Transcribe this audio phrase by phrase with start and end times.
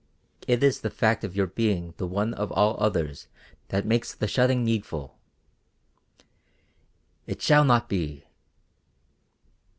[0.47, 3.27] "It is the fact of your being the one of all others
[3.67, 5.15] that makes the shutting needful."
[7.27, 8.23] "It shall not be."